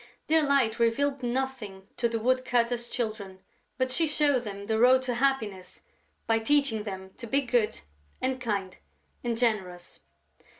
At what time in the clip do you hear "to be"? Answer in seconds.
7.17-7.41